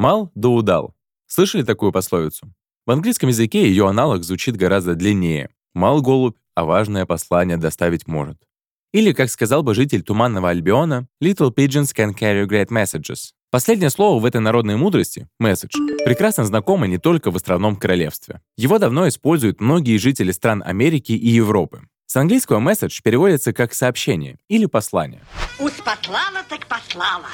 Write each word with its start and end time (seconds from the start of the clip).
Мал 0.00 0.32
да 0.34 0.48
удал. 0.48 0.94
Слышали 1.26 1.62
такую 1.62 1.92
пословицу? 1.92 2.50
В 2.86 2.90
английском 2.90 3.28
языке 3.28 3.68
ее 3.68 3.86
аналог 3.86 4.24
звучит 4.24 4.56
гораздо 4.56 4.94
длиннее. 4.94 5.50
Мал 5.74 6.00
голубь, 6.00 6.38
а 6.54 6.64
важное 6.64 7.04
послание 7.04 7.58
доставить 7.58 8.06
может. 8.06 8.38
Или, 8.94 9.12
как 9.12 9.28
сказал 9.28 9.62
бы 9.62 9.74
житель 9.74 10.00
Туманного 10.00 10.48
Альбиона, 10.48 11.06
«Little 11.22 11.54
pigeons 11.54 11.94
can 11.94 12.14
carry 12.18 12.46
great 12.46 12.68
messages». 12.68 13.32
Последнее 13.50 13.90
слово 13.90 14.18
в 14.22 14.24
этой 14.24 14.40
народной 14.40 14.76
мудрости 14.76 15.28
«message» 15.38 15.76
прекрасно 16.06 16.46
знакомо 16.46 16.86
не 16.86 16.96
только 16.96 17.30
в 17.30 17.36
островном 17.36 17.76
королевстве. 17.76 18.40
Его 18.56 18.78
давно 18.78 19.06
используют 19.06 19.60
многие 19.60 19.98
жители 19.98 20.32
стран 20.32 20.62
Америки 20.64 21.12
и 21.12 21.28
Европы. 21.28 21.82
С 22.06 22.16
английского 22.16 22.58
«message» 22.58 23.02
переводится 23.04 23.52
как 23.52 23.74
«сообщение» 23.74 24.38
или 24.48 24.64
«послание». 24.64 25.20
Успослала 25.58 26.42
так 26.48 26.66
послала. 26.68 27.28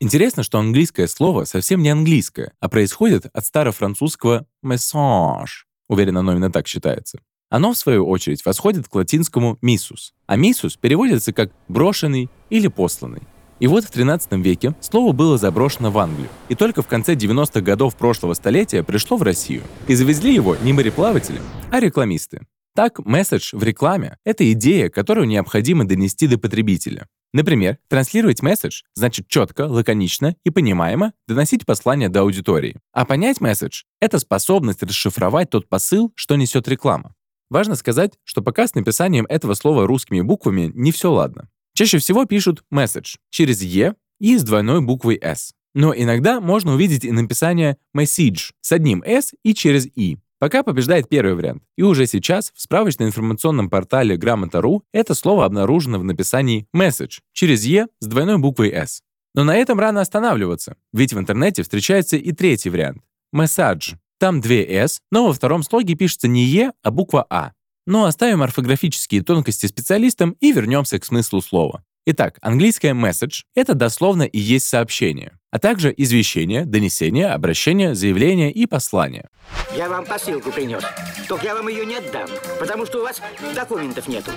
Интересно, 0.00 0.44
что 0.44 0.60
английское 0.60 1.08
слово 1.08 1.44
совсем 1.44 1.82
не 1.82 1.88
английское, 1.88 2.52
а 2.60 2.68
происходит 2.68 3.26
от 3.32 3.44
старофранцузского 3.44 4.46
«message». 4.64 5.64
Уверен, 5.88 6.18
оно 6.18 6.32
именно 6.32 6.52
так 6.52 6.68
считается. 6.68 7.18
Оно, 7.50 7.72
в 7.72 7.78
свою 7.78 8.06
очередь, 8.06 8.44
восходит 8.44 8.86
к 8.86 8.94
латинскому 8.94 9.58
«missus», 9.60 10.12
а 10.26 10.36
«missus» 10.36 10.78
переводится 10.80 11.32
как 11.32 11.50
«брошенный» 11.66 12.30
или 12.48 12.68
«посланный». 12.68 13.22
И 13.58 13.66
вот 13.66 13.82
в 13.82 13.90
13 13.90 14.30
веке 14.34 14.76
слово 14.80 15.12
было 15.12 15.36
заброшено 15.36 15.90
в 15.90 15.98
Англию, 15.98 16.28
и 16.48 16.54
только 16.54 16.82
в 16.82 16.86
конце 16.86 17.16
90-х 17.16 17.60
годов 17.60 17.96
прошлого 17.96 18.34
столетия 18.34 18.84
пришло 18.84 19.16
в 19.16 19.22
Россию. 19.24 19.64
И 19.88 19.96
завезли 19.96 20.32
его 20.32 20.54
не 20.62 20.72
мореплаватели, 20.72 21.40
а 21.72 21.80
рекламисты. 21.80 22.42
Так, 22.76 23.04
месседж 23.04 23.50
в 23.52 23.64
рекламе— 23.64 24.16
это 24.24 24.48
идея, 24.52 24.90
которую 24.90 25.26
необходимо 25.26 25.84
донести 25.84 26.28
до 26.28 26.38
потребителя. 26.38 27.08
Например, 27.32 27.78
транслировать 27.88 28.42
месседж 28.42 28.82
значит 28.94 29.28
четко, 29.28 29.62
лаконично 29.62 30.34
и 30.44 30.50
понимаемо 30.50 31.12
доносить 31.26 31.66
послание 31.66 32.08
до 32.08 32.20
аудитории. 32.20 32.76
А 32.92 33.04
понять 33.04 33.40
месседж— 33.40 33.82
это 34.00 34.18
способность 34.18 34.82
расшифровать 34.82 35.50
тот 35.50 35.68
посыл, 35.68 36.12
что 36.14 36.36
несет 36.36 36.68
реклама. 36.68 37.14
Важно 37.50 37.76
сказать, 37.76 38.12
что 38.24 38.42
пока 38.42 38.66
с 38.66 38.74
написанием 38.74 39.26
этого 39.28 39.54
слова 39.54 39.86
русскими 39.86 40.20
буквами 40.20 40.70
не 40.74 40.92
все 40.92 41.10
ладно. 41.10 41.48
Чаще 41.74 41.98
всего 41.98 42.24
пишут 42.24 42.64
message 42.72 43.16
через 43.30 43.62
«е» 43.62 43.94
и 44.18 44.36
с 44.36 44.42
двойной 44.42 44.80
буквой 44.80 45.18
«с». 45.22 45.52
Но 45.74 45.94
иногда 45.94 46.40
можно 46.40 46.74
увидеть 46.74 47.04
и 47.04 47.12
написание 47.12 47.76
message 47.96 48.50
с 48.60 48.72
одним 48.72 49.02
«с» 49.04 49.32
и 49.44 49.54
через 49.54 49.86
«и». 49.86 50.18
Пока 50.38 50.62
побеждает 50.62 51.08
первый 51.08 51.34
вариант. 51.34 51.64
И 51.76 51.82
уже 51.82 52.06
сейчас 52.06 52.52
в 52.54 52.60
справочно-информационном 52.60 53.68
портале 53.68 54.16
Грамота.ру 54.16 54.84
это 54.92 55.14
слово 55.14 55.44
обнаружено 55.44 55.98
в 55.98 56.04
написании 56.04 56.66
message 56.74 57.20
через 57.32 57.64
«е» 57.64 57.88
с 58.00 58.06
двойной 58.06 58.38
буквой 58.38 58.72
«с». 58.72 59.02
Но 59.34 59.44
на 59.44 59.56
этом 59.56 59.78
рано 59.80 60.00
останавливаться, 60.00 60.76
ведь 60.92 61.12
в 61.12 61.18
интернете 61.18 61.62
встречается 61.62 62.16
и 62.16 62.32
третий 62.32 62.70
вариант— 62.70 63.02
message. 63.34 63.96
Там 64.18 64.40
две 64.40 64.64
«с», 64.64 65.00
но 65.10 65.26
во 65.26 65.32
втором 65.32 65.62
слоге 65.62 65.94
пишется 65.94 66.28
не 66.28 66.44
«е», 66.44 66.72
а 66.82 66.90
буква 66.90 67.26
«а». 67.28 67.52
Но 67.86 68.04
оставим 68.04 68.42
орфографические 68.42 69.22
тонкости 69.22 69.66
специалистам 69.66 70.36
и 70.40 70.52
вернемся 70.52 70.98
к 70.98 71.04
смыслу 71.04 71.40
слова. 71.40 71.84
Итак, 72.06 72.38
английское 72.42 72.94
message— 72.94 73.42
это 73.54 73.74
дословно 73.74 74.22
и 74.22 74.38
есть 74.38 74.66
сообщение, 74.66 75.37
а 75.50 75.58
также 75.58 75.92
извещение, 75.96 76.64
донесение, 76.64 77.28
обращение, 77.28 77.94
заявление 77.94 78.52
и 78.52 78.66
послание. 78.66 79.28
Я 79.76 79.88
вам 79.88 80.04
посылку 80.04 80.50
принес. 80.52 80.82
Только 81.28 81.46
я 81.46 81.54
вам 81.54 81.68
ее 81.68 81.86
не 81.86 81.96
отдам, 81.96 82.28
потому 82.58 82.86
что 82.86 82.98
у 82.98 83.02
вас 83.02 83.20
документов 83.54 84.08
нету. 84.08 84.30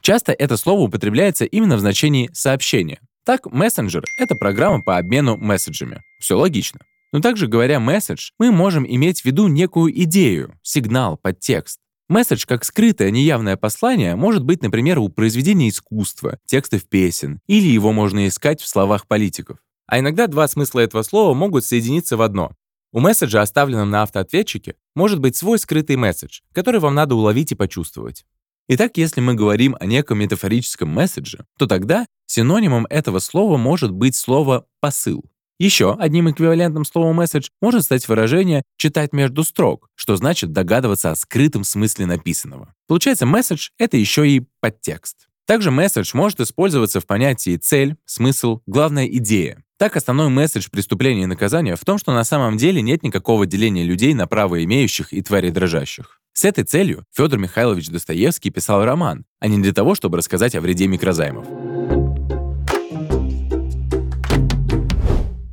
Часто 0.00 0.32
это 0.32 0.56
слово 0.56 0.80
употребляется 0.82 1.44
именно 1.44 1.76
в 1.76 1.80
значении 1.80 2.30
сообщения. 2.32 3.00
Так, 3.24 3.46
мессенджер— 3.46 4.04
это 4.18 4.34
программа 4.34 4.82
по 4.82 4.96
обмену 4.96 5.36
месседжами. 5.36 6.02
Все 6.18 6.38
логично. 6.38 6.80
Но 7.12 7.20
также 7.20 7.48
говоря 7.48 7.80
месседж, 7.80 8.30
мы 8.38 8.50
можем 8.50 8.86
иметь 8.86 9.22
в 9.22 9.24
виду 9.24 9.48
некую 9.48 9.92
идею, 10.04 10.54
сигнал, 10.62 11.16
подтекст. 11.16 11.80
Месседж 12.08 12.44
как 12.46 12.64
скрытое 12.64 13.10
неявное 13.10 13.56
послание 13.56 14.16
может 14.16 14.44
быть, 14.44 14.62
например, 14.62 14.98
у 14.98 15.08
произведения 15.08 15.68
искусства, 15.68 16.38
текстов 16.46 16.88
песен, 16.88 17.40
или 17.46 17.68
его 17.68 17.92
можно 17.92 18.26
искать 18.26 18.60
в 18.60 18.68
словах 18.68 19.06
политиков. 19.06 19.58
А 19.90 19.98
иногда 19.98 20.28
два 20.28 20.46
смысла 20.46 20.80
этого 20.80 21.02
слова 21.02 21.34
могут 21.34 21.64
соединиться 21.64 22.16
в 22.16 22.22
одно. 22.22 22.52
У 22.92 23.00
месседжа, 23.00 23.42
оставленном 23.42 23.90
на 23.90 24.02
автоответчике, 24.02 24.76
может 24.94 25.18
быть 25.18 25.34
свой 25.34 25.58
скрытый 25.58 25.96
месседж, 25.96 26.42
который 26.52 26.78
вам 26.78 26.94
надо 26.94 27.16
уловить 27.16 27.50
и 27.50 27.56
почувствовать. 27.56 28.24
Итак, 28.68 28.92
если 28.96 29.20
мы 29.20 29.34
говорим 29.34 29.76
о 29.80 29.86
неком 29.86 30.18
метафорическом 30.18 30.88
месседже, 30.88 31.44
то 31.58 31.66
тогда 31.66 32.06
синонимом 32.26 32.86
этого 32.88 33.18
слова 33.18 33.56
может 33.56 33.90
быть 33.90 34.14
слово 34.14 34.64
«посыл». 34.78 35.24
Еще 35.58 35.96
одним 35.98 36.30
эквивалентным 36.30 36.84
словом 36.84 37.16
«месседж» 37.16 37.48
может 37.60 37.82
стать 37.82 38.06
выражение 38.06 38.62
«читать 38.76 39.12
между 39.12 39.42
строк», 39.42 39.88
что 39.96 40.14
значит 40.14 40.52
догадываться 40.52 41.10
о 41.10 41.16
скрытом 41.16 41.64
смысле 41.64 42.06
написанного. 42.06 42.74
Получается, 42.86 43.26
месседж— 43.26 43.70
это 43.78 43.96
еще 43.96 44.28
и 44.28 44.46
подтекст. 44.60 45.28
Также 45.46 45.72
месседж 45.72 46.12
может 46.14 46.38
использоваться 46.38 47.00
в 47.00 47.06
понятии 47.06 47.56
цель, 47.56 47.96
смысл, 48.06 48.60
главная 48.66 49.06
идея. 49.06 49.64
Так, 49.80 49.96
основной 49.96 50.28
месседж 50.28 50.68
преступления 50.70 51.22
и 51.22 51.26
наказания 51.26 51.74
в 51.74 51.82
том, 51.86 51.96
что 51.96 52.12
на 52.12 52.22
самом 52.22 52.58
деле 52.58 52.82
нет 52.82 53.02
никакого 53.02 53.46
деления 53.46 53.82
людей 53.82 54.12
на 54.12 54.26
право 54.26 54.62
имеющих 54.62 55.14
и 55.14 55.22
твари 55.22 55.48
дрожащих. 55.48 56.20
С 56.34 56.44
этой 56.44 56.64
целью 56.64 57.06
Федор 57.16 57.38
Михайлович 57.38 57.88
Достоевский 57.88 58.50
писал 58.50 58.84
роман, 58.84 59.24
а 59.38 59.48
не 59.48 59.58
для 59.58 59.72
того, 59.72 59.94
чтобы 59.94 60.18
рассказать 60.18 60.54
о 60.54 60.60
вреде 60.60 60.86
микрозаймов. 60.86 61.46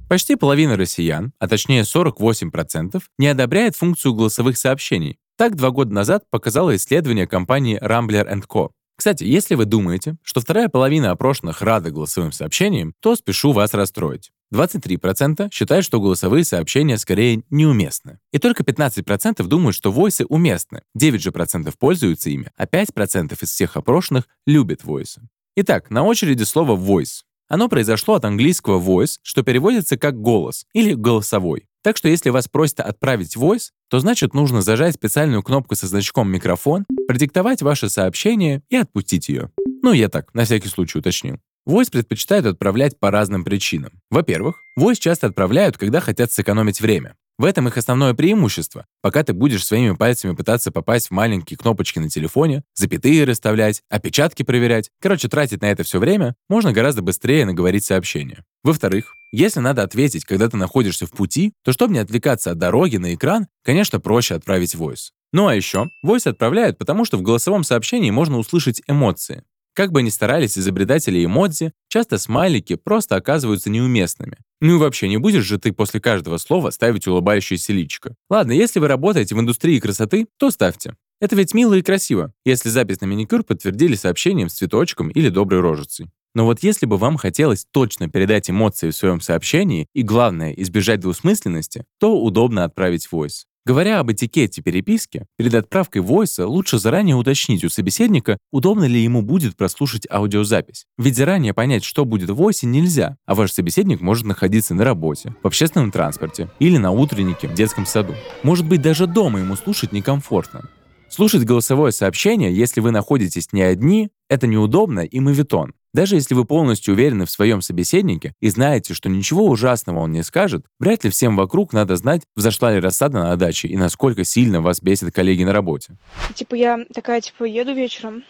Почти 0.10 0.36
половина 0.36 0.76
россиян, 0.76 1.32
а 1.40 1.48
точнее 1.48 1.84
48%, 1.84 3.02
не 3.18 3.28
одобряет 3.28 3.78
функцию 3.78 4.14
голосовых 4.14 4.58
сообщений. 4.58 5.20
Так 5.38 5.56
два 5.56 5.70
года 5.70 5.94
назад 5.94 6.26
показало 6.30 6.76
исследование 6.76 7.28
компании 7.28 7.80
Rambler 7.82 8.28
Co. 8.46 8.72
Кстати, 8.98 9.24
если 9.24 9.54
вы 9.54 9.66
думаете, 9.66 10.18
что 10.24 10.42
вторая 10.42 10.70
половина 10.70 11.12
опрошенных 11.12 11.62
рада 11.62 11.92
голосовым 11.92 12.32
сообщениям, 12.32 12.96
то 13.00 13.16
спешу 13.16 13.52
вас 13.52 13.76
расстроить. 13.76 14.32
23% 14.52 15.50
считают, 15.52 15.86
что 15.86 16.02
голосовые 16.02 16.44
сообщения 16.44 16.98
скорее 16.98 17.44
неуместны. 17.52 18.18
И 18.32 18.40
только 18.40 18.64
15% 18.64 19.44
думают, 19.44 19.76
что 19.76 19.92
войсы 19.92 20.26
уместны. 20.26 20.82
9 20.96 21.22
же 21.22 21.32
процентов 21.32 21.78
пользуются 21.78 22.32
ими, 22.32 22.50
а 22.58 22.66
5% 22.66 23.38
из 23.40 23.50
всех 23.50 23.78
опрошенных 23.78 24.24
любят 24.48 24.84
войсы. 24.84 25.22
Итак, 25.56 25.92
на 25.92 26.04
очереди 26.04 26.44
слово 26.44 26.76
voice. 26.76 27.22
Оно 27.50 27.70
произошло 27.70 28.16
от 28.16 28.26
английского 28.26 28.80
voice, 28.80 29.20
что 29.22 29.44
переводится 29.44 29.98
как 29.98 30.20
голос 30.20 30.66
или 30.74 30.94
голосовой. 30.94 31.68
Так 31.84 31.98
что 31.98 32.10
если 32.10 32.30
вас 32.30 32.48
просят 32.48 32.80
отправить 32.80 33.38
voice, 33.38 33.70
то 33.90 34.00
значит 34.00 34.34
нужно 34.34 34.62
зажать 34.62 34.96
специальную 34.96 35.44
кнопку 35.44 35.76
со 35.76 35.88
значком 35.88 36.30
микрофон, 36.30 36.86
продиктовать 37.08 37.62
ваше 37.62 37.90
сообщение 37.90 38.62
и 38.70 38.76
отпустить 38.76 39.30
ее. 39.30 39.52
Ну, 39.82 39.94
я 39.94 40.10
так, 40.10 40.34
на 40.34 40.46
всякий 40.46 40.68
случай 40.68 41.00
уточнил. 41.00 41.40
Voice 41.68 41.92
предпочитают 41.92 42.46
отправлять 42.46 43.00
по 43.00 43.12
разным 43.12 43.44
причинам. 43.44 43.92
Во-первых, 44.10 44.62
voice 44.80 44.96
часто 45.00 45.28
отправляют, 45.28 45.78
когда 45.78 46.00
хотят 46.00 46.32
сэкономить 46.32 46.80
время. 46.80 47.16
В 47.38 47.46
этом 47.46 47.68
их 47.68 47.78
основное 47.78 48.16
преимущество. 48.16 48.88
Пока 49.02 49.24
ты 49.24 49.34
будешь 49.34 49.64
своими 49.64 49.94
пальцами 49.94 50.34
пытаться 50.34 50.72
попасть 50.72 51.08
в 51.08 51.12
маленькие 51.12 51.56
кнопочки 51.56 52.00
на 52.00 52.10
телефоне, 52.10 52.64
запятые 52.74 53.26
расставлять, 53.26 53.82
опечатки 53.90 54.42
проверять, 54.42 54.90
короче, 55.00 55.28
тратить 55.28 55.62
на 55.62 55.70
это 55.70 55.84
все 55.84 56.00
время, 56.00 56.36
можно 56.50 56.72
гораздо 56.72 57.04
быстрее 57.04 57.46
наговорить 57.46 57.86
сообщение. 57.86 58.44
Во-вторых, 58.64 59.14
если 59.32 59.60
надо 59.60 59.84
ответить, 59.84 60.26
когда 60.26 60.50
ты 60.50 60.58
находишься 60.58 61.06
в 61.06 61.12
пути, 61.12 61.54
то 61.64 61.74
чтобы 61.74 61.94
не 61.94 62.00
отвлекаться 62.00 62.52
от 62.52 62.58
дороги 62.58 62.98
на 62.98 63.14
экран, 63.14 63.48
конечно, 63.64 64.00
проще 64.00 64.34
отправить 64.34 64.74
voice. 64.74 65.12
Ну 65.34 65.48
а 65.48 65.56
еще, 65.56 65.90
voice 66.06 66.30
отправляют, 66.30 66.78
потому 66.78 67.06
что 67.06 67.18
в 67.18 67.22
голосовом 67.22 67.64
сообщении 67.64 68.12
можно 68.12 68.38
услышать 68.38 68.82
эмоции. 68.88 69.44
Как 69.78 69.92
бы 69.92 70.02
ни 70.02 70.10
старались 70.10 70.58
изобретатели 70.58 71.24
эмодзи, 71.24 71.72
часто 71.88 72.18
смайлики 72.18 72.76
просто 72.76 73.16
оказываются 73.16 73.70
неуместными. 73.70 74.38
Ну 74.60 74.76
и 74.76 74.80
вообще, 74.80 75.08
не 75.08 75.18
будешь 75.18 75.44
же 75.44 75.60
ты 75.60 75.72
после 75.72 76.00
каждого 76.00 76.38
слова 76.38 76.72
ставить 76.72 77.06
улыбающееся 77.06 77.74
личико. 77.74 78.16
Ладно, 78.28 78.54
если 78.54 78.80
вы 78.80 78.88
работаете 78.88 79.36
в 79.36 79.40
индустрии 79.40 79.80
красоты, 79.80 80.26
то 80.40 80.50
ставьте. 80.50 80.96
Это 81.22 81.36
ведь 81.36 81.54
мило 81.54 81.76
и 81.76 81.84
красиво, 81.84 82.34
если 82.44 82.70
запись 82.70 83.02
на 83.02 83.08
маникюр 83.08 83.44
подтвердили 83.44 83.94
сообщением 83.94 84.50
с 84.50 84.54
цветочком 84.54 85.10
или 85.10 85.30
доброй 85.30 85.62
рожицей. 85.62 86.10
Но 86.34 86.46
вот 86.46 86.64
если 86.64 86.86
бы 86.86 86.98
вам 86.98 87.18
хотелось 87.18 87.66
точно 87.72 88.10
передать 88.10 88.50
эмоции 88.50 88.90
в 88.90 88.96
своем 88.96 89.22
сообщении 89.22 89.88
и, 89.94 90.02
главное, 90.02 90.54
избежать 90.54 91.02
двусмысленности, 91.02 91.86
то 92.00 92.20
удобно 92.20 92.64
отправить 92.64 93.08
voice. 93.12 93.46
Говоря 93.68 94.00
об 94.00 94.10
этикете 94.10 94.62
переписки, 94.62 95.26
перед 95.36 95.54
отправкой 95.54 96.02
войса 96.02 96.48
лучше 96.48 96.80
заранее 96.80 97.18
уточнить 97.18 97.66
у 97.66 97.70
собеседника, 97.70 98.38
удобно 98.50 98.86
ли 98.86 99.04
ему 99.04 99.22
будет 99.22 99.58
прослушать 99.58 100.08
аудиозапись. 100.10 100.86
Ведь 100.98 101.18
заранее 101.18 101.54
понять, 101.54 101.84
что 101.84 102.06
будет 102.06 102.30
в 102.30 102.36
войсе, 102.36 102.66
нельзя, 102.66 103.18
а 103.26 103.36
ваш 103.36 103.52
собеседник 103.52 104.00
может 104.00 104.26
находиться 104.26 104.74
на 104.74 104.86
работе, 104.86 105.36
в 105.44 105.48
общественном 105.48 105.92
транспорте 105.92 106.50
или 106.60 106.78
на 106.78 106.92
утреннике 106.92 107.50
в 107.50 107.56
детском 107.56 107.86
саду. 107.86 108.16
Может 108.42 108.66
быть, 108.66 108.82
даже 108.82 109.06
дома 109.06 109.40
ему 109.40 109.58
слушать 109.58 109.92
некомфортно. 109.92 110.70
Слушать 111.10 111.44
голосовое 111.44 111.92
сообщение, 111.92 112.56
если 112.56 112.80
вы 112.80 112.92
находитесь 112.92 113.52
не 113.52 113.64
одни, 113.64 114.12
это 114.30 114.48
неудобно 114.48 115.02
и 115.02 115.20
мавитон. 115.20 115.74
Даже 115.98 116.14
если 116.14 116.36
вы 116.36 116.46
полностью 116.46 116.94
уверены 116.94 117.26
в 117.26 117.32
своем 117.32 117.64
собеседнике 117.64 118.36
и 118.40 118.50
знаете, 118.50 118.94
что 118.94 119.10
ничего 119.10 119.48
ужасного 119.48 119.98
он 119.98 120.12
не 120.12 120.22
скажет, 120.22 120.64
вряд 120.80 121.04
ли 121.04 121.10
всем 121.10 121.36
вокруг 121.36 121.74
надо 121.74 121.96
знать, 121.96 122.22
взошла 122.36 122.72
ли 122.72 122.80
рассада 122.80 123.18
на 123.18 123.36
даче 123.36 123.68
и 123.68 123.76
насколько 123.76 124.24
сильно 124.24 124.62
вас 124.62 124.80
бесит 124.80 125.12
коллеги 125.12 125.44
на 125.44 125.54
работе. 125.54 125.98
Типа 126.36 126.54
я 126.54 126.86
такая, 126.94 127.20
типа, 127.22 127.46
еду 127.46 127.74
вечером. 127.74 128.24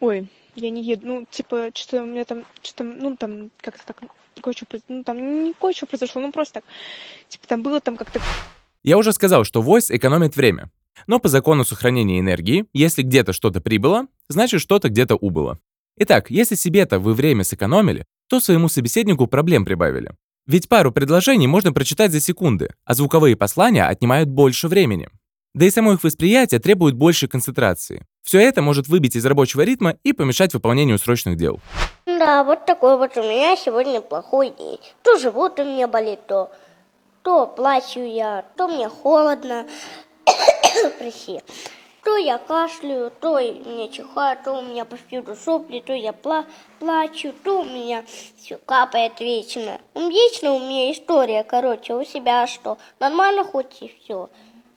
Ой, 0.00 0.30
я 0.56 0.70
не 0.70 0.82
еду. 0.82 1.06
Ну, 1.06 1.26
типа, 1.30 1.72
что 1.74 2.04
у 2.04 2.06
меня 2.06 2.24
там, 2.24 2.44
что 2.62 2.84
ну, 2.84 3.14
там, 3.18 3.50
как-то 3.60 3.84
так, 3.84 3.98
кое-что, 4.40 4.64
ну, 4.88 5.04
там, 5.04 5.44
не 5.44 5.52
кое-что 5.52 5.84
произошло, 5.84 6.22
ну, 6.22 6.32
просто 6.32 6.54
так. 6.54 6.64
Типа, 7.28 7.46
там 7.46 7.62
было 7.62 7.82
там 7.82 7.98
как-то... 7.98 8.18
Я 8.82 8.96
уже 8.96 9.12
сказал, 9.12 9.44
что 9.44 9.62
voice 9.62 9.94
экономит 9.94 10.36
время. 10.36 10.70
Но 11.06 11.18
по 11.18 11.28
закону 11.28 11.66
сохранения 11.66 12.18
энергии, 12.18 12.64
если 12.72 13.02
где-то 13.02 13.34
что-то 13.34 13.60
прибыло, 13.60 14.06
значит 14.28 14.62
что-то 14.62 14.88
где-то 14.88 15.16
убыло. 15.16 15.58
Итак, 15.96 16.28
если 16.28 16.56
себе-то 16.56 16.98
вы 16.98 17.14
время 17.14 17.44
сэкономили, 17.44 18.04
то 18.28 18.40
своему 18.40 18.68
собеседнику 18.68 19.28
проблем 19.28 19.64
прибавили. 19.64 20.10
Ведь 20.46 20.68
пару 20.68 20.90
предложений 20.90 21.46
можно 21.46 21.72
прочитать 21.72 22.10
за 22.10 22.20
секунды, 22.20 22.70
а 22.84 22.94
звуковые 22.94 23.36
послания 23.36 23.86
отнимают 23.86 24.28
больше 24.28 24.68
времени. 24.68 25.08
Да 25.54 25.64
и 25.64 25.70
само 25.70 25.92
их 25.92 26.02
восприятие 26.02 26.58
требует 26.58 26.96
большей 26.96 27.28
концентрации. 27.28 28.04
Все 28.24 28.40
это 28.40 28.60
может 28.60 28.88
выбить 28.88 29.14
из 29.14 29.24
рабочего 29.24 29.62
ритма 29.62 29.96
и 30.02 30.12
помешать 30.12 30.52
выполнению 30.52 30.98
срочных 30.98 31.36
дел. 31.36 31.60
Да, 32.06 32.42
вот 32.42 32.66
такой 32.66 32.98
вот 32.98 33.16
у 33.16 33.22
меня 33.22 33.56
сегодня 33.56 34.00
плохой 34.00 34.50
день. 34.50 34.80
То 35.02 35.16
живот 35.16 35.60
у 35.60 35.64
меня 35.64 35.86
болит, 35.86 36.26
то, 36.26 36.50
то 37.22 37.46
плачу 37.46 38.00
я, 38.00 38.44
то 38.56 38.66
мне 38.66 38.88
холодно. 38.88 39.64
Прости. 40.98 41.40
То 42.04 42.18
я 42.18 42.36
кашляю, 42.36 43.10
то 43.20 43.38
мне 43.38 43.88
чихаю, 43.88 44.38
то 44.44 44.52
у 44.52 44.62
меня 44.62 44.84
повсюду 44.84 45.34
сопли, 45.34 45.80
то 45.80 45.94
я 45.94 46.12
пла 46.12 46.44
плачу, 46.78 47.32
то 47.42 47.62
у 47.62 47.64
меня 47.64 48.04
все 48.36 48.58
капает 48.58 49.20
вечно. 49.20 49.80
Вечно 49.94 50.52
у 50.52 50.60
меня 50.60 50.92
история, 50.92 51.44
короче, 51.44 51.94
у 51.94 52.04
себя 52.04 52.46
что? 52.46 52.76
Нормально 53.00 53.42
хоть 53.42 53.80
и 53.80 53.88
все. 53.88 54.28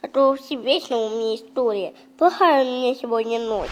А 0.02 0.08
то 0.08 0.38
вечно 0.50 0.98
у 0.98 1.10
меня 1.10 1.36
история. 1.36 1.94
Плохая 2.18 2.64
у 2.64 2.68
меня 2.68 2.96
сегодня 2.96 3.40
ночь. 3.40 3.70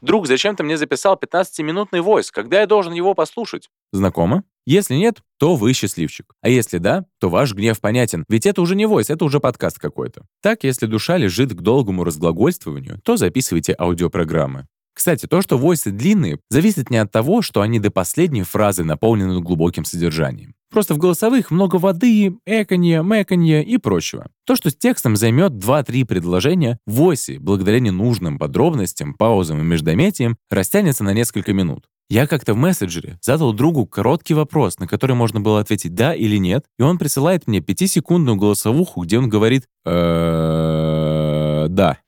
Друг, 0.00 0.26
зачем 0.26 0.56
ты 0.56 0.62
мне 0.62 0.76
записал 0.78 1.16
15-минутный 1.16 2.00
войс, 2.00 2.30
когда 2.30 2.60
я 2.60 2.66
должен 2.66 2.92
его 2.94 3.14
послушать? 3.14 3.70
Знакомо? 3.92 4.44
Если 4.66 4.94
нет, 4.94 5.22
то 5.38 5.56
вы 5.56 5.74
счастливчик. 5.74 6.32
А 6.40 6.48
если 6.48 6.78
да, 6.78 7.04
то 7.20 7.28
ваш 7.28 7.52
гнев 7.54 7.80
понятен, 7.80 8.24
ведь 8.28 8.46
это 8.46 8.62
уже 8.62 8.74
не 8.76 8.86
войс, 8.86 9.10
это 9.10 9.24
уже 9.24 9.40
подкаст 9.40 9.78
какой-то. 9.78 10.24
Так, 10.42 10.64
если 10.64 10.86
душа 10.86 11.18
лежит 11.18 11.52
к 11.52 11.60
долгому 11.60 12.04
разглагольствованию, 12.04 13.00
то 13.04 13.16
записывайте 13.16 13.74
аудиопрограммы. 13.78 14.66
Кстати, 14.94 15.26
то, 15.26 15.42
что 15.42 15.58
войсы 15.58 15.90
длинные, 15.90 16.38
зависит 16.50 16.88
не 16.88 16.98
от 16.98 17.10
того, 17.10 17.42
что 17.42 17.60
они 17.60 17.80
до 17.80 17.90
последней 17.90 18.44
фразы 18.44 18.84
наполнены 18.84 19.40
глубоким 19.40 19.84
содержанием. 19.84 20.54
Просто 20.70 20.94
в 20.94 20.98
голосовых 20.98 21.50
много 21.50 21.76
воды, 21.76 22.36
эканья, 22.46 23.02
мэканья 23.02 23.60
и 23.60 23.76
прочего. 23.76 24.28
То, 24.46 24.56
что 24.56 24.70
с 24.70 24.76
текстом 24.76 25.16
займет 25.16 25.52
2-3 25.52 26.04
предложения, 26.04 26.78
в 26.86 26.94
войсе, 26.94 27.38
благодаря 27.38 27.80
ненужным 27.80 28.38
подробностям, 28.38 29.14
паузам 29.14 29.60
и 29.60 29.64
междометиям, 29.64 30.36
растянется 30.48 31.04
на 31.04 31.12
несколько 31.12 31.52
минут. 31.52 31.86
Я 32.08 32.26
как-то 32.26 32.54
в 32.54 32.56
мессенджере 32.56 33.18
задал 33.22 33.52
другу 33.52 33.86
короткий 33.86 34.34
вопрос, 34.34 34.78
на 34.78 34.86
который 34.86 35.16
можно 35.16 35.40
было 35.40 35.60
ответить 35.60 35.94
«да» 35.94 36.14
или 36.14 36.36
«нет», 36.36 36.66
и 36.78 36.82
он 36.82 36.98
присылает 36.98 37.46
мне 37.46 37.60
пятисекундную 37.60 38.36
голосовуху, 38.36 39.02
где 39.02 39.18
он 39.18 39.28
говорит 39.28 39.68
«да». 39.84 41.98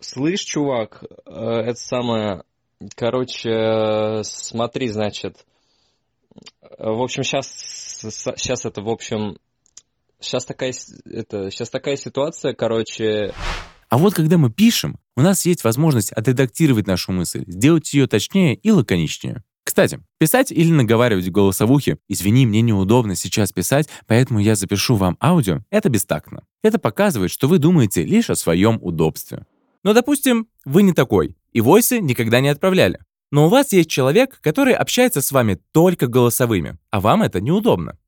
Слышь, 0.00 0.40
чувак, 0.40 1.04
э, 1.26 1.30
это 1.30 1.80
самое... 1.80 2.42
Короче, 2.96 4.22
смотри, 4.24 4.88
значит... 4.88 5.46
В 6.60 7.02
общем, 7.02 7.22
сейчас, 7.22 7.46
сейчас 8.36 8.64
это, 8.64 8.82
в 8.82 8.88
общем... 8.88 9.38
Сейчас 10.18 10.44
такая, 10.44 10.72
это, 11.04 11.50
сейчас 11.50 11.70
такая 11.70 11.96
ситуация, 11.96 12.52
короче... 12.52 13.32
А 13.92 13.98
вот 13.98 14.14
когда 14.14 14.38
мы 14.38 14.48
пишем, 14.48 14.98
у 15.18 15.20
нас 15.20 15.44
есть 15.44 15.64
возможность 15.64 16.12
отредактировать 16.12 16.86
нашу 16.86 17.12
мысль, 17.12 17.44
сделать 17.46 17.92
ее 17.92 18.06
точнее 18.06 18.54
и 18.54 18.70
лаконичнее. 18.70 19.42
Кстати, 19.64 20.00
писать 20.18 20.50
или 20.50 20.72
наговаривать 20.72 21.26
в 21.26 21.30
голосовухе 21.30 21.98
«Извини, 22.08 22.46
мне 22.46 22.62
неудобно 22.62 23.16
сейчас 23.16 23.52
писать, 23.52 23.90
поэтому 24.06 24.40
я 24.40 24.54
запишу 24.54 24.96
вам 24.96 25.18
аудио»— 25.20 25.60
это 25.70 25.90
бестактно. 25.90 26.44
Это 26.62 26.78
показывает, 26.78 27.30
что 27.30 27.48
вы 27.48 27.58
думаете 27.58 28.02
лишь 28.02 28.30
о 28.30 28.34
своем 28.34 28.78
удобстве. 28.80 29.44
Но, 29.84 29.92
допустим, 29.92 30.46
вы 30.64 30.84
не 30.84 30.94
такой, 30.94 31.36
и 31.52 31.60
войсы 31.60 32.00
никогда 32.00 32.40
не 32.40 32.48
отправляли. 32.48 32.98
Но 33.30 33.44
у 33.44 33.50
вас 33.50 33.74
есть 33.74 33.90
человек, 33.90 34.38
который 34.40 34.72
общается 34.72 35.20
с 35.20 35.30
вами 35.32 35.60
только 35.72 36.06
голосовыми, 36.06 36.78
а 36.90 37.02
вам 37.02 37.20
это 37.20 37.42
неудобно. 37.42 37.98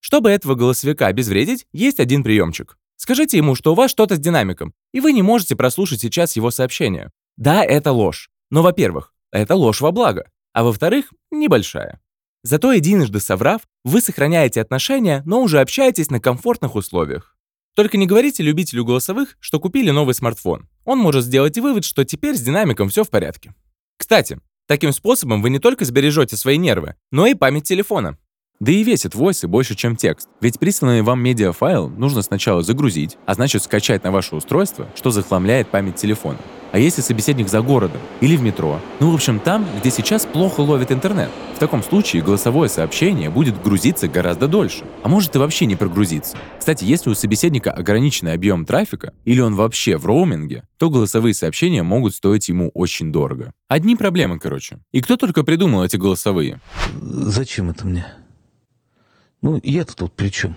Чтобы 0.00 0.28
этого 0.28 0.56
голосовика 0.56 1.06
обезвредить, 1.06 1.66
есть 1.72 2.00
один 2.00 2.22
приемчик. 2.22 2.76
Скажите 3.02 3.36
ему, 3.36 3.56
что 3.56 3.72
у 3.72 3.74
вас 3.74 3.90
что-то 3.90 4.14
с 4.14 4.20
динамиком, 4.20 4.74
и 4.92 5.00
вы 5.00 5.12
не 5.12 5.22
можете 5.22 5.56
прослушать 5.56 6.00
сейчас 6.00 6.36
его 6.36 6.52
сообщение. 6.52 7.10
Да, 7.36 7.64
это 7.64 7.90
ложь. 7.90 8.30
Но, 8.48 8.62
во-первых, 8.62 9.12
это 9.32 9.56
ложь 9.56 9.80
во 9.80 9.90
благо. 9.90 10.30
А 10.52 10.62
во-вторых, 10.62 11.12
небольшая. 11.32 12.00
Зато 12.44 12.72
единожды 12.72 13.18
соврав, 13.18 13.62
вы 13.82 14.00
сохраняете 14.00 14.60
отношения, 14.60 15.24
но 15.26 15.42
уже 15.42 15.58
общаетесь 15.58 16.12
на 16.12 16.20
комфортных 16.20 16.76
условиях. 16.76 17.36
Только 17.74 17.96
не 17.96 18.06
говорите 18.06 18.44
любителю 18.44 18.84
голосовых, 18.84 19.36
что 19.40 19.58
купили 19.58 19.90
новый 19.90 20.14
смартфон. 20.14 20.68
Он 20.84 21.00
может 21.00 21.24
сделать 21.24 21.58
вывод, 21.58 21.84
что 21.84 22.04
теперь 22.04 22.36
с 22.36 22.40
динамиком 22.40 22.88
все 22.88 23.02
в 23.02 23.10
порядке. 23.10 23.52
Кстати, 23.96 24.38
таким 24.68 24.92
способом 24.92 25.42
вы 25.42 25.50
не 25.50 25.58
только 25.58 25.84
сбережете 25.84 26.36
свои 26.36 26.56
нервы, 26.56 26.94
но 27.10 27.26
и 27.26 27.34
память 27.34 27.64
телефона. 27.64 28.16
Да 28.62 28.70
и 28.70 28.84
весит 28.84 29.16
войсы 29.16 29.48
больше, 29.48 29.74
чем 29.74 29.96
текст. 29.96 30.28
Ведь 30.40 30.60
присланный 30.60 31.02
вам 31.02 31.20
медиафайл 31.20 31.88
нужно 31.88 32.22
сначала 32.22 32.62
загрузить, 32.62 33.18
а 33.26 33.34
значит 33.34 33.64
скачать 33.64 34.04
на 34.04 34.12
ваше 34.12 34.36
устройство, 34.36 34.86
что 34.94 35.10
захламляет 35.10 35.66
память 35.66 35.96
телефона. 35.96 36.38
А 36.70 36.78
если 36.78 37.02
собеседник 37.02 37.48
за 37.48 37.60
городом 37.60 38.00
или 38.20 38.36
в 38.36 38.42
метро? 38.42 38.78
Ну, 39.00 39.10
в 39.10 39.14
общем, 39.16 39.40
там, 39.40 39.66
где 39.80 39.90
сейчас 39.90 40.26
плохо 40.26 40.60
ловит 40.60 40.92
интернет. 40.92 41.28
В 41.56 41.58
таком 41.58 41.82
случае 41.82 42.22
голосовое 42.22 42.70
сообщение 42.70 43.30
будет 43.30 43.60
грузиться 43.60 44.06
гораздо 44.06 44.46
дольше. 44.46 44.84
А 45.02 45.08
может 45.08 45.34
и 45.34 45.40
вообще 45.40 45.66
не 45.66 45.74
прогрузиться. 45.74 46.36
Кстати, 46.56 46.84
если 46.84 47.10
у 47.10 47.14
собеседника 47.14 47.72
ограниченный 47.72 48.32
объем 48.32 48.64
трафика, 48.64 49.12
или 49.24 49.40
он 49.40 49.56
вообще 49.56 49.96
в 49.96 50.06
роуминге, 50.06 50.62
то 50.78 50.88
голосовые 50.88 51.34
сообщения 51.34 51.82
могут 51.82 52.14
стоить 52.14 52.48
ему 52.48 52.70
очень 52.74 53.10
дорого. 53.10 53.52
Одни 53.66 53.96
проблемы, 53.96 54.38
короче. 54.38 54.78
И 54.92 55.00
кто 55.00 55.16
только 55.16 55.42
придумал 55.42 55.82
эти 55.84 55.96
голосовые? 55.96 56.60
Зачем 57.00 57.68
это 57.68 57.88
мне? 57.88 58.06
Ну, 59.42 59.60
я-то 59.62 59.94
тут 59.96 60.12
при 60.12 60.28
чем? 60.28 60.56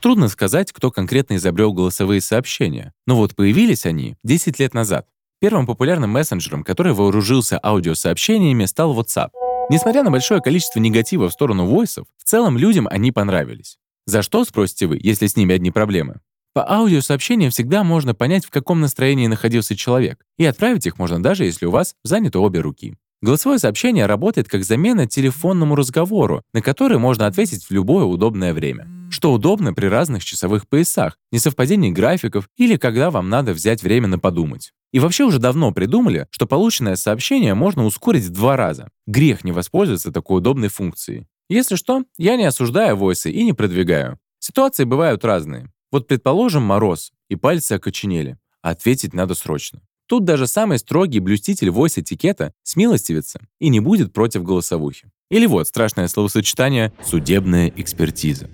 Трудно 0.00 0.28
сказать, 0.28 0.72
кто 0.72 0.90
конкретно 0.90 1.36
изобрел 1.36 1.72
голосовые 1.72 2.20
сообщения, 2.20 2.92
но 3.06 3.16
вот 3.16 3.34
появились 3.34 3.86
они 3.86 4.16
10 4.24 4.58
лет 4.58 4.74
назад. 4.74 5.06
Первым 5.40 5.66
популярным 5.66 6.10
мессенджером, 6.10 6.64
который 6.64 6.94
вооружился 6.94 7.60
аудиосообщениями, 7.62 8.64
стал 8.64 8.98
WhatsApp. 8.98 9.28
Несмотря 9.70 10.02
на 10.02 10.10
большое 10.10 10.40
количество 10.40 10.80
негатива 10.80 11.28
в 11.28 11.32
сторону 11.32 11.66
войсов, 11.66 12.06
в 12.18 12.24
целом 12.24 12.58
людям 12.58 12.88
они 12.90 13.12
понравились. 13.12 13.78
За 14.06 14.22
что, 14.22 14.44
спросите 14.44 14.86
вы, 14.86 14.98
если 15.02 15.26
с 15.26 15.36
ними 15.36 15.54
одни 15.54 15.70
проблемы? 15.70 16.20
По 16.54 16.70
аудиосообщениям 16.70 17.50
всегда 17.50 17.82
можно 17.82 18.14
понять, 18.14 18.44
в 18.44 18.50
каком 18.50 18.80
настроении 18.80 19.26
находился 19.26 19.74
человек, 19.74 20.24
и 20.38 20.44
отправить 20.44 20.86
их 20.86 20.98
можно 20.98 21.22
даже, 21.22 21.44
если 21.44 21.66
у 21.66 21.70
вас 21.70 21.94
заняты 22.04 22.38
обе 22.38 22.60
руки. 22.60 22.96
Голосовое 23.24 23.58
сообщение 23.58 24.04
работает 24.04 24.50
как 24.50 24.64
замена 24.64 25.06
телефонному 25.06 25.76
разговору, 25.76 26.42
на 26.52 26.60
который 26.60 26.98
можно 26.98 27.26
ответить 27.26 27.64
в 27.64 27.70
любое 27.70 28.04
удобное 28.04 28.52
время. 28.52 28.86
Что 29.10 29.32
удобно 29.32 29.72
при 29.72 29.86
разных 29.86 30.22
часовых 30.22 30.68
поясах, 30.68 31.16
несовпадении 31.32 31.90
графиков 31.90 32.50
или 32.58 32.76
когда 32.76 33.10
вам 33.10 33.30
надо 33.30 33.54
взять 33.54 33.82
время 33.82 34.08
на 34.08 34.18
подумать. 34.18 34.74
И 34.92 34.98
вообще 34.98 35.24
уже 35.24 35.38
давно 35.38 35.72
придумали, 35.72 36.26
что 36.28 36.46
полученное 36.46 36.96
сообщение 36.96 37.54
можно 37.54 37.86
ускорить 37.86 38.24
в 38.24 38.30
два 38.30 38.58
раза. 38.58 38.90
Грех 39.06 39.42
не 39.42 39.52
воспользоваться 39.52 40.12
такой 40.12 40.40
удобной 40.40 40.68
функцией. 40.68 41.26
Если 41.48 41.76
что, 41.76 42.04
я 42.18 42.36
не 42.36 42.44
осуждаю 42.44 42.94
войсы 42.94 43.30
и 43.30 43.42
не 43.42 43.54
продвигаю. 43.54 44.18
Ситуации 44.38 44.84
бывают 44.84 45.24
разные. 45.24 45.72
Вот 45.90 46.06
предположим 46.08 46.62
мороз, 46.62 47.10
и 47.30 47.36
пальцы 47.36 47.72
окоченели. 47.72 48.36
Ответить 48.60 49.14
надо 49.14 49.34
срочно. 49.34 49.80
Тут 50.06 50.24
даже 50.24 50.46
самый 50.46 50.78
строгий 50.78 51.20
блюститель 51.20 51.68
voice-этикета 51.68 52.52
смилостивится 52.62 53.40
и 53.58 53.68
не 53.68 53.80
будет 53.80 54.12
против 54.12 54.42
голосовухи. 54.44 55.08
Или 55.30 55.46
вот 55.46 55.66
страшное 55.66 56.08
словосочетание 56.08 56.92
«судебная 57.02 57.72
экспертиза». 57.76 58.50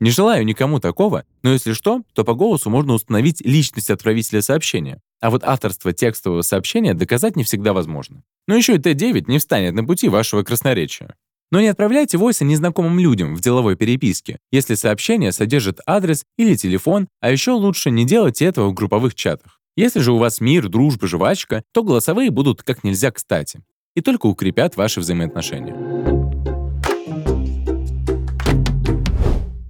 Не 0.00 0.10
желаю 0.10 0.46
никому 0.46 0.80
такого, 0.80 1.24
но 1.42 1.52
если 1.52 1.74
что, 1.74 2.02
то 2.14 2.24
по 2.24 2.34
голосу 2.34 2.70
можно 2.70 2.94
установить 2.94 3.42
личность 3.42 3.90
отправителя 3.90 4.40
сообщения. 4.40 5.00
А 5.20 5.28
вот 5.30 5.44
авторство 5.44 5.92
текстового 5.92 6.40
сообщения 6.40 6.94
доказать 6.94 7.36
не 7.36 7.44
всегда 7.44 7.74
возможно. 7.74 8.22
Но 8.46 8.56
еще 8.56 8.76
и 8.76 8.78
Т9 8.78 9.24
не 9.26 9.38
встанет 9.38 9.74
на 9.74 9.84
пути 9.84 10.08
вашего 10.08 10.42
красноречия. 10.42 11.14
Но 11.50 11.60
не 11.60 11.68
отправляйте 11.68 12.16
войсы 12.16 12.44
незнакомым 12.44 12.98
людям 12.98 13.34
в 13.34 13.40
деловой 13.40 13.76
переписке, 13.76 14.38
если 14.50 14.74
сообщение 14.74 15.32
содержит 15.32 15.80
адрес 15.84 16.24
или 16.38 16.54
телефон, 16.54 17.08
а 17.20 17.30
еще 17.30 17.50
лучше 17.50 17.90
не 17.90 18.06
делайте 18.06 18.46
этого 18.46 18.68
в 18.68 18.74
групповых 18.74 19.14
чатах. 19.14 19.59
Если 19.76 20.00
же 20.00 20.12
у 20.12 20.18
вас 20.18 20.40
мир, 20.40 20.68
дружба, 20.68 21.06
жвачка, 21.06 21.62
то 21.72 21.82
голосовые 21.82 22.30
будут 22.30 22.62
как 22.62 22.84
нельзя 22.84 23.10
кстати 23.10 23.60
и 23.94 24.00
только 24.00 24.26
укрепят 24.26 24.76
ваши 24.76 25.00
взаимоотношения. 25.00 25.74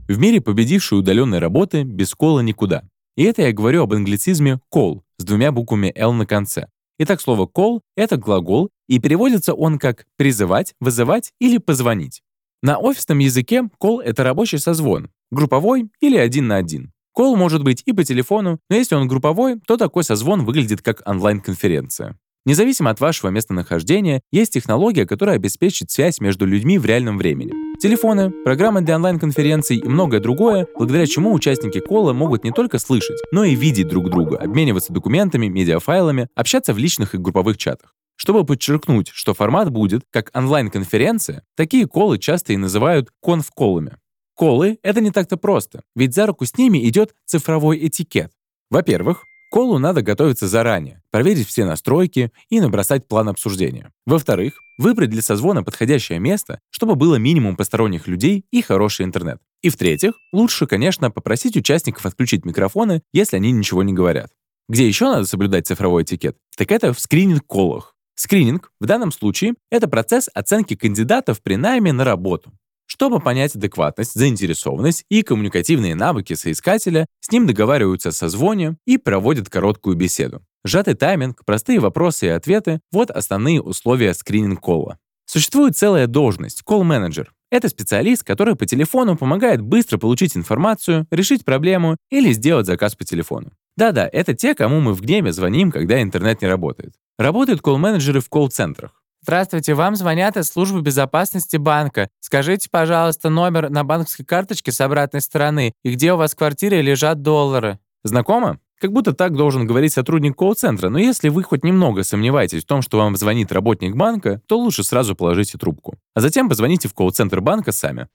В 0.09 0.19
мире 0.19 0.40
победившей 0.40 0.99
удаленной 0.99 1.38
работы 1.38 1.85
без 1.85 2.14
кола 2.14 2.40
никуда. 2.40 2.83
И 3.16 3.23
это 3.25 3.42
я 3.42 3.52
говорю 3.52 3.83
об 3.83 3.92
англицизме 3.92 4.61
call 4.73 5.02
с 5.19 5.25
двумя 5.25 5.52
буквами 5.52 5.92
L 5.95 6.12
на 6.12 6.26
конце. 6.26 6.66
Итак, 6.99 7.21
слово 7.21 7.47
call— 7.47 7.80
это 7.97 8.16
глагол, 8.16 8.71
и 8.88 8.99
переводится 8.99 9.54
он 9.54 9.78
как 9.78 10.07
«призывать», 10.16 10.75
«вызывать» 10.80 11.33
или 11.40 11.59
«позвонить». 11.59 12.23
На 12.62 12.78
офисном 12.78 13.21
языке 13.21 13.69
call— 13.80 14.02
это 14.04 14.25
рабочий 14.25 14.59
созвон, 14.59 15.11
групповой 15.30 15.88
или 16.00 16.16
один 16.16 16.49
на 16.49 16.57
один. 16.57 16.92
Call 17.17 17.37
может 17.37 17.62
быть 17.64 17.83
и 17.87 17.93
по 17.93 18.05
телефону, 18.05 18.59
но 18.69 18.76
если 18.76 18.95
он 18.95 19.09
групповой, 19.09 19.61
то 19.67 19.76
такой 19.76 20.05
созвон 20.05 20.45
выглядит 20.45 20.83
как 20.83 21.02
онлайн-конференция. 21.07 22.17
Независимо 22.47 22.90
от 22.90 23.00
вашего 23.00 23.29
местонахождения, 23.29 24.23
есть 24.33 24.55
технология, 24.55 25.05
которая 25.05 25.37
обеспечит 25.37 25.90
связь 25.90 26.21
между 26.21 26.47
людьми 26.47 26.79
в 26.79 26.87
реальном 26.87 27.19
времени. 27.19 27.52
Телефоны, 27.79 28.31
программы 28.31 28.81
для 28.81 28.97
онлайн-конференций 28.97 29.76
и 29.76 29.88
многое 29.88 30.21
другое, 30.21 30.67
благодаря 30.76 31.07
чему 31.07 31.35
участники 31.35 31.81
кола 31.81 32.14
могут 32.14 32.45
не 32.45 32.50
только 32.50 32.79
слышать, 32.79 33.19
но 33.31 33.45
и 33.45 33.55
видеть 33.55 33.88
друг 33.88 34.09
друга, 34.09 34.38
обмениваться 34.38 34.93
документами, 34.93 35.49
медиафайлами, 35.49 36.29
общаться 36.35 36.73
в 36.73 36.79
личных 36.79 37.14
и 37.14 37.19
групповых 37.19 37.59
чатах. 37.59 37.95
Чтобы 38.17 38.45
подчеркнуть, 38.45 39.11
что 39.12 39.35
формат 39.35 39.71
будет 39.71 40.02
как 40.11 40.31
онлайн-конференция, 40.35 41.43
такие 41.57 41.87
колы 41.87 42.19
часто 42.19 42.52
и 42.52 42.59
называют 42.59 43.09
конф-колами. 43.23 43.97
Колы— 44.41 44.79
это 44.83 45.03
не 45.03 45.11
так-то 45.11 45.37
просто, 45.37 45.83
ведь 45.95 46.15
за 46.15 46.25
руку 46.25 46.47
с 46.47 46.57
ними 46.57 46.89
идет 46.89 47.15
цифровой 47.27 47.87
этикет. 47.87 48.33
Во-первых, 48.71 49.27
колу 49.51 49.79
надо 49.79 50.01
готовиться 50.01 50.49
заранее, 50.49 51.03
проверить 51.11 51.47
все 51.47 51.67
настройки 51.67 52.33
и 52.49 52.59
набросать 52.59 53.07
план 53.07 53.29
обсуждения. 53.29 53.93
Во-вторых, 54.07 54.55
выбрать 54.79 55.11
для 55.11 55.21
созвона 55.21 55.63
подходящее 55.63 56.21
место, 56.21 56.61
чтобы 56.71 56.95
было 56.95 57.17
минимум 57.17 57.55
посторонних 57.55 58.09
людей 58.09 58.47
и 58.51 58.63
хороший 58.63 59.05
интернет. 59.05 59.43
И 59.61 59.69
в-третьих, 59.69 60.15
лучше, 60.33 60.67
конечно, 60.67 61.11
попросить 61.11 61.59
участников 61.59 62.07
отключить 62.07 62.47
микрофоны, 62.47 63.03
если 63.13 63.37
они 63.37 63.53
ничего 63.53 63.83
не 63.83 63.93
говорят. 63.93 64.31
Где 64.71 64.89
еще 64.89 65.05
надо 65.05 65.27
соблюдать 65.27 65.67
цифровой 65.67 66.05
этикет? 66.05 66.39
Так 66.57 66.73
это 66.73 66.95
в 66.95 66.99
скрининг-колах. 66.99 67.95
Скрининг 68.15 68.73
в 68.81 68.87
данном 68.87 69.13
случае— 69.13 69.53
это 69.71 69.87
процесс 69.87 70.31
оценки 70.33 70.77
кандидатов 70.77 71.43
при 71.43 71.57
найме 71.57 71.93
на 71.93 72.05
работу. 72.05 72.55
Чтобы 73.00 73.19
понять 73.19 73.57
адекватность, 73.57 74.12
заинтересованность 74.12 75.07
и 75.09 75.23
коммуникативные 75.23 75.95
навыки 75.95 76.35
соискателя, 76.35 77.07
с 77.21 77.33
ним 77.33 77.47
договариваются 77.47 78.11
о 78.11 78.12
созвоне 78.12 78.76
и 78.85 78.99
проводят 78.99 79.49
короткую 79.49 79.97
беседу. 79.97 80.42
Сжатый 80.66 80.92
тайминг, 80.92 81.42
простые 81.47 81.80
вопросы 81.80 82.26
и 82.26 82.28
ответы— 82.28 82.80
вот 82.92 83.11
основные 83.11 83.62
условия 83.62 84.12
скрининг-колла. 84.12 84.99
Существует 85.25 85.78
целая 85.78 86.09
должность— 86.09 86.61
колл-менеджер. 86.66 87.33
Это 87.50 87.71
специалист, 87.71 88.23
который 88.23 88.54
по 88.54 88.66
телефону 88.66 89.16
помогает 89.16 89.62
быстро 89.62 89.97
получить 89.97 90.37
информацию, 90.37 91.07
решить 91.11 91.47
проблему 91.47 91.97
или 92.11 92.35
сделать 92.35 92.66
заказ 92.66 92.97
по 92.97 93.07
телефону. 93.07 93.52
Да-да, 93.78 94.11
это 94.12 94.35
те, 94.35 94.54
кому 94.54 94.78
мы 94.80 94.92
в 94.92 95.00
гневе 95.00 95.33
звоним, 95.33 95.73
когда 95.73 96.02
интернет 96.02 96.42
не 96.42 96.49
работает. 96.49 96.92
Работают 97.19 97.62
колл-менеджеры 97.62 98.21
в 98.21 98.28
колл-центрах. 98.28 99.00
Здравствуйте, 99.23 99.75
вам 99.75 99.97
звонят 99.97 100.39
из 100.39 100.49
службы 100.49 100.81
безопасности 100.81 101.59
банка. 101.59 102.09
Скажите, 102.21 102.69
пожалуйста, 102.71 103.29
номер 103.29 103.69
на 103.69 103.85
банковской 103.85 104.25
карточке 104.25 104.73
с 104.73 104.81
обратной 104.81 105.21
стороны 105.21 105.75
и 105.83 105.93
где 105.93 106.15
у 106.15 106.17
вас 106.17 106.33
в 106.33 106.37
квартире 106.37 106.81
лежат 106.81 107.21
доллары. 107.21 107.79
Знакомо? 108.03 108.59
Как 108.79 108.93
будто 108.93 109.12
так 109.12 109.37
должен 109.37 109.67
говорить 109.67 109.93
сотрудник 109.93 110.37
колл-центра, 110.37 110.89
но 110.89 110.99
если 110.99 111.29
вы 111.29 111.43
хоть 111.43 111.65
немного 111.65 112.03
сомневаетесь 112.03 112.62
в 112.62 112.67
том, 112.67 112.81
что 112.81 112.97
вам 112.97 113.15
звонит 113.15 113.53
работник 113.53 113.95
банка, 113.95 114.41
то 114.47 114.59
лучше 114.59 114.85
сразу 114.85 115.15
положите 115.15 115.59
трубку. 115.59 115.99
А 116.15 116.23
затем 116.23 116.49
позвоните 116.49 116.89
в 116.89 116.95
колл-центр 116.95 117.43
банка 117.43 117.73
сами. 117.73 118.09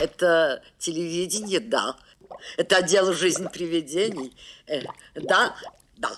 Это 0.00 0.60
телевидение, 0.78 1.60
да. 1.60 1.94
Это 2.56 2.78
отдел 2.78 3.12
«Жизнь 3.12 3.46
привидений». 3.52 4.32
Э, 4.66 4.82
да, 5.14 5.54
да. 5.96 6.10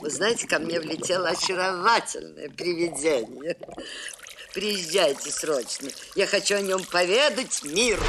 Вы 0.00 0.10
знаете, 0.10 0.46
ко 0.46 0.58
мне 0.58 0.80
влетело 0.80 1.28
очаровательное 1.28 2.48
привидение. 2.50 3.56
Приезжайте 4.54 5.30
срочно. 5.30 5.88
Я 6.14 6.26
хочу 6.26 6.56
о 6.56 6.60
нем 6.60 6.80
поведать 6.90 7.62
миру. 7.64 8.02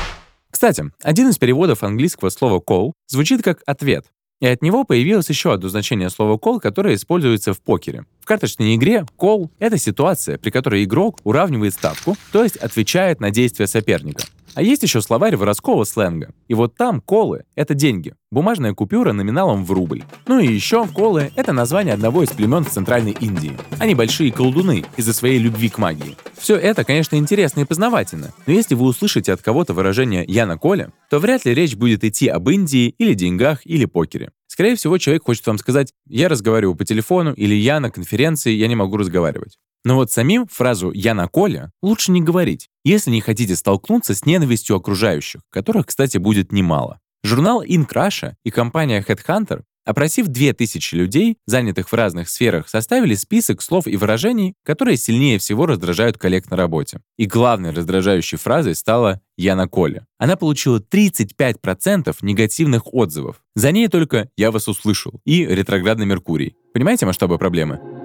Кстати, 0.52 0.92
один 1.02 1.30
из 1.30 1.38
переводов 1.38 1.84
английского 1.84 2.30
слова 2.30 2.62
call 2.66 2.94
звучит 3.08 3.44
как 3.44 3.62
«ответ». 3.66 4.06
И 4.40 4.48
от 4.48 4.62
него 4.62 4.86
появилось 4.86 5.30
еще 5.30 5.52
одно 5.52 5.68
значение 5.68 6.10
слова 6.10 6.38
call, 6.38 6.60
которое 6.60 6.96
используется 6.96 7.54
в 7.54 7.60
покере. 7.60 8.06
В 8.22 8.26
карточной 8.26 8.76
игре 8.76 9.06
call— 9.18 9.50
это 9.60 9.78
ситуация, 9.78 10.38
при 10.38 10.50
которой 10.50 10.84
игрок 10.86 11.20
уравнивает 11.24 11.74
ставку, 11.74 12.16
то 12.32 12.44
есть 12.44 12.56
отвечает 12.56 13.20
на 13.20 13.32
действия 13.32 13.68
соперника. 13.68 14.24
А 14.60 14.62
есть 14.62 14.84
еще 14.84 15.02
словарь 15.02 15.38
воровского 15.38 15.86
сленга. 15.86 16.34
И 16.50 16.54
вот 16.54 16.76
там 16.76 17.00
колы— 17.00 17.46
это 17.56 17.74
деньги. 17.74 18.14
Бумажная 18.30 18.74
купюра 18.74 19.14
номиналом 19.14 19.64
в 19.64 19.72
рубль. 19.72 20.04
Ну 20.28 20.38
и 20.38 20.54
еще 20.54 20.86
колы— 20.86 21.32
это 21.38 21.54
название 21.54 21.94
одного 21.94 22.24
из 22.24 22.32
племен 22.32 22.66
в 22.66 22.70
Центральной 22.70 23.16
Индии. 23.22 23.58
Они 23.80 23.96
большие 23.96 24.34
колдуны 24.34 24.84
из-за 24.98 25.14
своей 25.14 25.40
любви 25.40 25.70
к 25.70 25.78
магии. 25.78 26.18
Все 26.38 26.58
это, 26.58 26.84
конечно, 26.84 27.16
интересно 27.16 27.62
и 27.62 27.64
познавательно, 27.64 28.34
но 28.48 28.52
если 28.52 28.76
вы 28.76 28.88
услышите 28.88 29.32
от 29.32 29.42
кого-то 29.42 29.74
выражение 29.74 30.26
«я 30.28 30.46
на 30.46 30.58
коле», 30.58 30.92
то 31.10 31.20
вряд 31.20 31.46
ли 31.46 31.54
речь 31.54 31.78
будет 31.78 32.04
идти 32.04 32.28
об 32.28 32.50
Индии 32.50 32.94
или 32.98 33.14
деньгах 33.14 33.66
или 33.66 33.86
покере. 33.86 34.32
Скорее 34.48 34.76
всего, 34.76 34.98
человек 34.98 35.24
хочет 35.24 35.48
вам 35.48 35.58
сказать 35.58 35.94
«я 36.06 36.28
разговариваю 36.28 36.76
по 36.76 36.84
телефону» 36.84 37.32
или 37.32 37.56
«я 37.56 37.80
на 37.80 37.92
конференции, 37.92 38.52
я 38.52 38.68
не 38.68 38.76
могу 38.76 38.98
разговаривать». 38.98 39.58
Но 39.86 39.96
вот 39.96 40.12
самим 40.12 40.46
фразу 40.48 40.92
«я 40.92 41.14
на 41.14 41.28
Коле» 41.28 41.72
лучше 41.82 42.12
не 42.12 42.22
говорить, 42.22 42.68
если 42.84 43.12
не 43.12 43.22
хотите 43.22 43.56
столкнуться 43.56 44.14
с 44.14 44.26
ненавистью 44.26 44.76
окружающих, 44.76 45.42
которых, 45.50 45.88
кстати, 45.88 46.18
будет 46.18 46.52
немало. 46.52 47.00
Журнал 47.24 47.64
InCrusha 47.64 48.34
и 48.44 48.52
компания 48.52 49.04
Headhunter, 49.06 49.64
опросив 49.86 50.28
2000 50.28 50.96
людей, 50.96 51.38
занятых 51.48 51.90
в 51.90 51.94
разных 51.94 52.30
сферах, 52.30 52.70
составили 52.70 53.16
список 53.16 53.62
слов 53.62 53.88
и 53.88 53.98
выражений, 53.98 54.54
которые 54.64 54.98
сильнее 54.98 55.40
всего 55.40 55.66
раздражают 55.66 56.18
коллег 56.18 56.50
на 56.52 56.58
работе. 56.58 57.02
И 57.18 57.26
главной 57.26 57.72
раздражающей 57.72 58.38
фразой 58.38 58.76
стала 58.76 59.20
«я 59.38 59.56
на 59.56 59.68
Коле». 59.68 60.06
Она 60.18 60.36
получила 60.36 60.80
35% 60.80 62.16
негативных 62.22 62.94
отзывов. 62.94 63.42
За 63.56 63.72
ней 63.72 63.88
только 63.88 64.30
«я 64.38 64.52
вас 64.52 64.68
услышал» 64.68 65.20
и 65.26 65.46
«ретроградный 65.46 66.06
Меркурий». 66.06 66.56
Понимаете 66.74 67.06
масштабы 67.06 67.38
проблемы? 67.38 67.99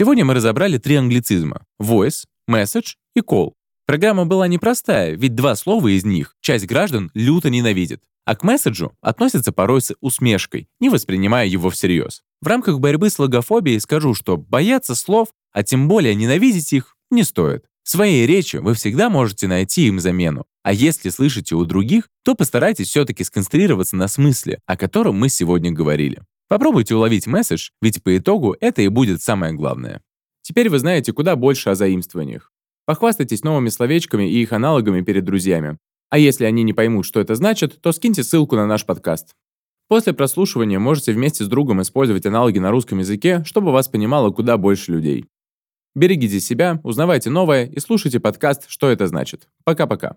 Сегодня 0.00 0.24
мы 0.24 0.32
разобрали 0.32 0.78
три 0.78 0.94
англицизма— 0.94 1.66
voice, 1.78 2.24
message 2.48 2.94
и 3.14 3.20
call. 3.20 3.52
Программа 3.84 4.24
была 4.24 4.48
непростая, 4.48 5.14
ведь 5.14 5.34
два 5.34 5.54
слова 5.54 5.88
из 5.88 6.06
них 6.06 6.36
часть 6.40 6.64
граждан 6.64 7.10
люто 7.12 7.50
ненавидит, 7.50 8.02
а 8.24 8.34
к 8.34 8.42
месседжу 8.42 8.94
относятся 9.02 9.52
порой 9.52 9.82
с 9.82 9.94
усмешкой, 10.00 10.68
не 10.80 10.88
воспринимая 10.88 11.46
его 11.46 11.68
всерьез. 11.68 12.22
В 12.40 12.46
рамках 12.46 12.80
борьбы 12.80 13.10
с 13.10 13.18
логофобией 13.18 13.78
скажу, 13.78 14.14
что 14.14 14.38
бояться 14.38 14.94
слов, 14.94 15.28
а 15.52 15.62
тем 15.62 15.86
более 15.86 16.14
ненавидеть 16.14 16.72
их, 16.72 16.96
не 17.10 17.22
стоит. 17.22 17.66
В 17.82 17.90
своей 17.90 18.26
речи 18.26 18.56
вы 18.56 18.72
всегда 18.72 19.10
можете 19.10 19.48
найти 19.48 19.86
им 19.86 20.00
замену. 20.00 20.46
А 20.62 20.72
если 20.72 21.10
слышите 21.10 21.56
у 21.56 21.66
других, 21.66 22.08
то 22.24 22.34
постарайтесь 22.34 22.88
все-таки 22.88 23.22
сконцентрироваться 23.22 23.96
на 23.96 24.08
смысле, 24.08 24.60
о 24.64 24.78
котором 24.78 25.16
мы 25.16 25.28
сегодня 25.28 25.70
говорили. 25.70 26.22
Попробуйте 26.50 26.96
уловить 26.96 27.28
месседж, 27.28 27.70
ведь 27.80 28.02
по 28.02 28.16
итогу 28.16 28.56
это 28.60 28.82
и 28.82 28.88
будет 28.88 29.22
самое 29.22 29.52
главное. 29.52 30.02
Теперь 30.42 30.68
вы 30.68 30.80
знаете 30.80 31.12
куда 31.12 31.36
больше 31.36 31.70
о 31.70 31.76
заимствованиях. 31.76 32.50
Похвастайтесь 32.86 33.44
новыми 33.44 33.68
словечками 33.68 34.28
и 34.28 34.42
их 34.42 34.52
аналогами 34.52 35.02
перед 35.02 35.24
друзьями. 35.24 35.78
А 36.08 36.18
если 36.18 36.44
они 36.44 36.64
не 36.64 36.72
поймут, 36.72 37.06
что 37.06 37.20
это 37.20 37.36
значит, 37.36 37.80
то 37.80 37.92
скиньте 37.92 38.24
ссылку 38.24 38.56
на 38.56 38.66
наш 38.66 38.84
подкаст. 38.84 39.36
После 39.86 40.12
прослушивания 40.12 40.80
можете 40.80 41.12
вместе 41.12 41.44
с 41.44 41.46
другом 41.46 41.82
использовать 41.82 42.26
аналоги 42.26 42.58
на 42.58 42.72
русском 42.72 42.98
языке, 42.98 43.44
чтобы 43.44 43.70
вас 43.70 43.86
понимало 43.86 44.30
куда 44.30 44.56
больше 44.56 44.90
людей. 44.90 45.26
Берегите 45.94 46.40
себя, 46.40 46.80
узнавайте 46.82 47.30
новое 47.30 47.66
и 47.66 47.78
слушайте 47.78 48.18
подкаст 48.18 48.64
«Что 48.66 48.88
это 48.88 49.06
значит». 49.06 49.46
Пока-пока. 49.62 50.16